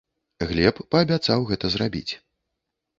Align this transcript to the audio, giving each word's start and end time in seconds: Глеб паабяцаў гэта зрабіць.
Глеб 0.51 0.81
паабяцаў 0.95 1.47
гэта 1.53 1.65
зрабіць. 1.77 2.11